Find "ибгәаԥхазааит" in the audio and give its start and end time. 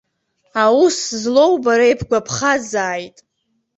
1.91-3.17